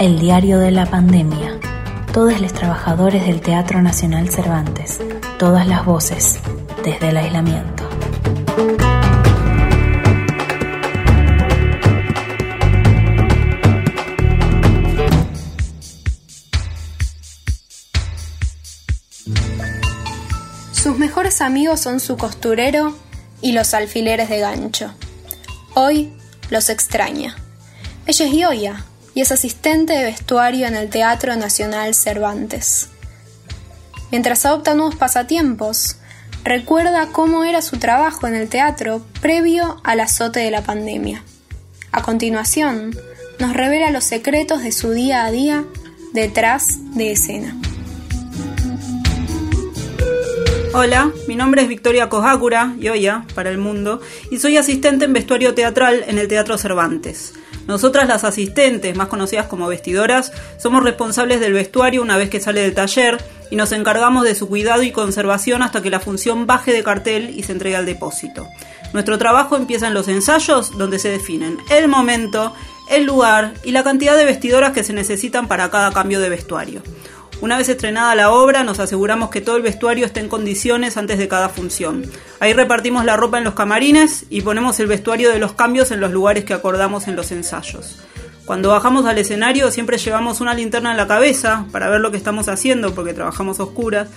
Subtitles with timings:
[0.00, 1.60] El diario de la pandemia.
[2.14, 4.98] Todos los trabajadores del Teatro Nacional Cervantes.
[5.38, 6.38] Todas las voces
[6.82, 7.86] desde el aislamiento.
[20.72, 22.96] Sus mejores amigos son su costurero
[23.42, 24.94] y los alfileres de gancho.
[25.74, 26.10] Hoy
[26.48, 27.36] los extraña.
[28.06, 32.88] Ella es Yoya y es asistente de vestuario en el Teatro Nacional Cervantes.
[34.10, 35.96] Mientras adopta nuevos pasatiempos,
[36.44, 41.22] recuerda cómo era su trabajo en el teatro previo al azote de la pandemia.
[41.92, 42.96] A continuación,
[43.38, 45.64] nos revela los secretos de su día a día
[46.12, 47.56] detrás de escena.
[50.72, 55.54] Hola, mi nombre es Victoria Kojakura, Yoya, para el mundo, y soy asistente en vestuario
[55.54, 57.32] teatral en el Teatro Cervantes.
[57.70, 62.62] Nosotras las asistentes, más conocidas como vestidoras, somos responsables del vestuario una vez que sale
[62.62, 66.72] del taller y nos encargamos de su cuidado y conservación hasta que la función baje
[66.72, 68.48] de cartel y se entregue al depósito.
[68.92, 72.52] Nuestro trabajo empieza en los ensayos, donde se definen el momento,
[72.90, 76.82] el lugar y la cantidad de vestidoras que se necesitan para cada cambio de vestuario.
[77.40, 81.16] Una vez estrenada la obra, nos aseguramos que todo el vestuario esté en condiciones antes
[81.16, 82.04] de cada función.
[82.38, 86.00] Ahí repartimos la ropa en los camarines y ponemos el vestuario de los cambios en
[86.00, 87.98] los lugares que acordamos en los ensayos.
[88.44, 92.18] Cuando bajamos al escenario siempre llevamos una linterna en la cabeza para ver lo que
[92.18, 94.08] estamos haciendo porque trabajamos oscuras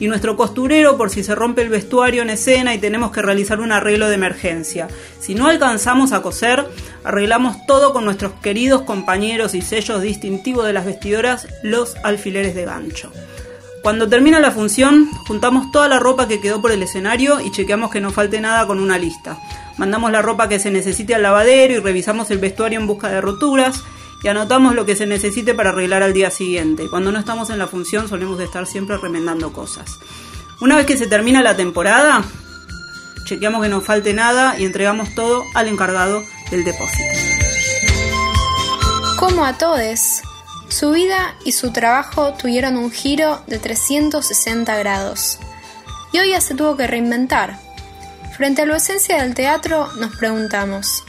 [0.00, 3.60] y nuestro costurero por si se rompe el vestuario en escena y tenemos que realizar
[3.60, 4.88] un arreglo de emergencia.
[5.20, 6.66] Si no alcanzamos a coser,
[7.04, 12.64] arreglamos todo con nuestros queridos compañeros y sellos distintivos de las vestidoras, los alfileres de
[12.64, 13.12] gancho.
[13.82, 17.90] Cuando termina la función, juntamos toda la ropa que quedó por el escenario y chequeamos
[17.90, 19.38] que no falte nada con una lista.
[19.76, 23.20] Mandamos la ropa que se necesite al lavadero y revisamos el vestuario en busca de
[23.20, 23.82] roturas
[24.22, 26.88] y anotamos lo que se necesite para arreglar al día siguiente.
[26.88, 29.98] Cuando no estamos en la función solemos estar siempre remendando cosas.
[30.60, 32.22] Una vez que se termina la temporada,
[33.24, 37.10] chequeamos que no falte nada y entregamos todo al encargado del depósito.
[39.18, 40.22] Como a todos,
[40.68, 45.40] su vida y su trabajo tuvieron un giro de 360 grados.
[46.12, 47.58] Y hoy ya se tuvo que reinventar.
[48.36, 51.02] Frente a la esencia del teatro nos preguntamos,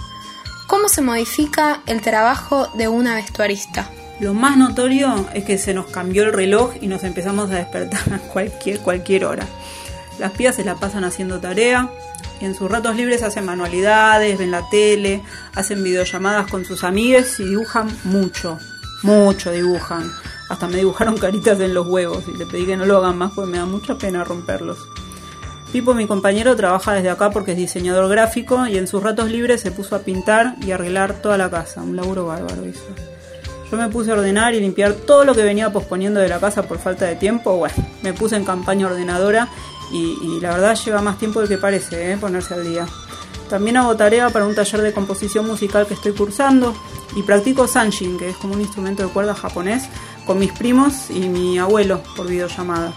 [0.67, 3.89] ¿Cómo se modifica el trabajo de una vestuarista?
[4.19, 8.01] Lo más notorio es que se nos cambió el reloj y nos empezamos a despertar
[8.13, 9.45] a cualquier, cualquier hora.
[10.19, 11.89] Las pías se la pasan haciendo tarea
[12.39, 15.23] y en sus ratos libres hacen manualidades, ven la tele,
[15.55, 18.57] hacen videollamadas con sus amigues y dibujan mucho,
[19.01, 20.11] mucho dibujan.
[20.49, 23.31] Hasta me dibujaron caritas en los huevos y le pedí que no lo hagan más
[23.33, 24.77] porque me da mucha pena romperlos.
[25.71, 29.61] Pipo, mi compañero, trabaja desde acá porque es diseñador gráfico y en sus ratos libres
[29.61, 31.81] se puso a pintar y arreglar toda la casa.
[31.81, 32.83] Un laburo bárbaro hizo.
[33.71, 36.61] Yo me puse a ordenar y limpiar todo lo que venía posponiendo de la casa
[36.61, 37.57] por falta de tiempo.
[37.57, 37.73] Bueno,
[38.03, 39.49] me puse en campaña ordenadora
[39.93, 42.17] y, la verdad lleva más tiempo del que parece ¿eh?
[42.17, 42.85] ponerse al día.
[43.49, 46.73] También hago tarea para un taller de composición musical que estoy cursando
[47.15, 49.83] y practico sanshin, que es como un instrumento de cuerda japonés,
[50.25, 52.93] con mis primos y mi abuelo por videollamada.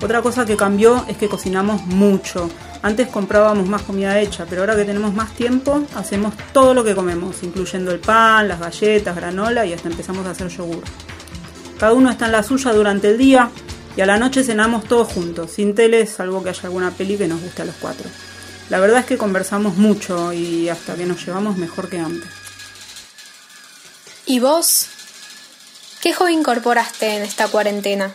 [0.00, 2.48] Otra cosa que cambió es que cocinamos mucho.
[2.82, 6.94] Antes comprábamos más comida hecha, pero ahora que tenemos más tiempo, hacemos todo lo que
[6.94, 10.82] comemos, incluyendo el pan, las galletas, granola y hasta empezamos a hacer yogur.
[11.78, 13.50] Cada uno está en la suya durante el día
[13.96, 17.28] y a la noche cenamos todos juntos, sin tele, salvo que haya alguna peli que
[17.28, 18.08] nos guste a los cuatro.
[18.70, 22.28] La verdad es que conversamos mucho y hasta que nos llevamos mejor que antes.
[24.26, 24.88] ¿Y vos?
[26.02, 28.14] ¿Qué hobby incorporaste en esta cuarentena?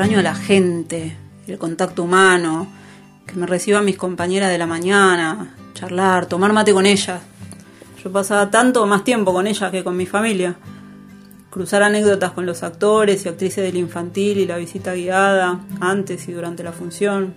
[0.00, 1.14] extraño a la gente,
[1.46, 2.66] el contacto humano,
[3.26, 7.20] que me reciban mis compañeras de la mañana, charlar, tomar mate con ellas.
[8.02, 10.56] Yo pasaba tanto más tiempo con ellas que con mi familia.
[11.50, 16.32] Cruzar anécdotas con los actores y actrices del infantil y la visita guiada, antes y
[16.32, 17.34] durante la función.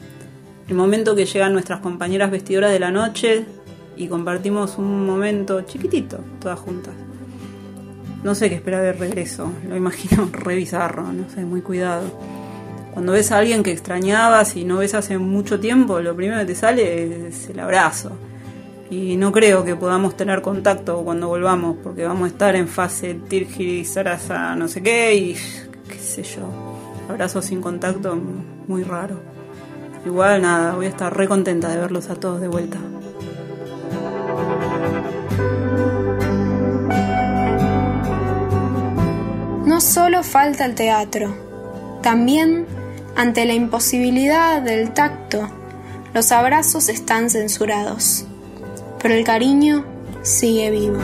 [0.69, 3.45] El momento que llegan nuestras compañeras vestidoras de la noche
[3.97, 6.93] y compartimos un momento chiquitito, todas juntas.
[8.23, 12.03] No sé qué esperar de regreso, lo imagino re bizarro, no sé, muy cuidado.
[12.93, 16.45] Cuando ves a alguien que extrañabas y no ves hace mucho tiempo, lo primero que
[16.45, 18.11] te sale es el abrazo.
[18.95, 23.15] Y no creo que podamos tener contacto cuando volvamos, porque vamos a estar en fase
[23.15, 25.35] Tirgiri, Sarasa, no sé qué, y
[25.89, 26.43] qué sé yo.
[27.09, 28.15] Abrazo sin contacto,
[28.67, 29.19] muy raro.
[30.05, 32.77] Igual nada, voy a estar re contenta de verlos a todos de vuelta.
[39.65, 41.35] No solo falta el teatro,
[42.03, 42.67] también
[43.15, 45.49] ante la imposibilidad del tacto,
[46.13, 48.27] los abrazos están censurados.
[49.03, 49.85] Pero el cariño
[50.21, 50.97] sigue vivo.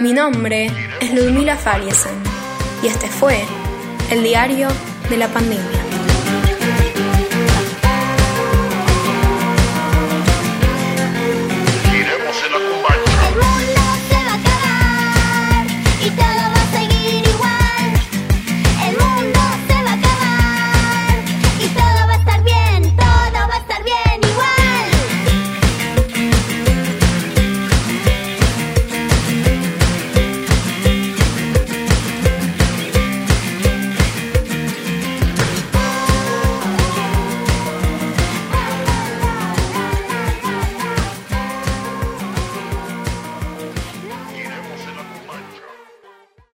[0.00, 0.70] Mi nombre
[1.00, 2.14] es Ludmila Fariesen
[2.82, 3.44] y este fue
[4.10, 4.68] el diario
[5.10, 5.81] de la pandemia.